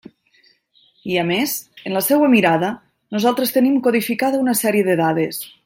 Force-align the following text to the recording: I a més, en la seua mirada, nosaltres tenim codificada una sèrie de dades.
I 1.15 1.19
a 1.23 1.25
més, 1.31 1.53
en 1.89 1.97
la 1.99 2.03
seua 2.05 2.31
mirada, 2.33 2.71
nosaltres 3.17 3.55
tenim 3.59 3.77
codificada 3.89 4.41
una 4.47 4.57
sèrie 4.65 4.89
de 4.89 4.97
dades. 5.05 5.45